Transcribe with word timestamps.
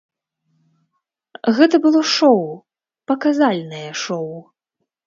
Гэта 1.59 1.75
было 1.85 2.01
шоу, 2.15 2.43
паказальнае 3.13 3.89
шоу. 4.07 4.35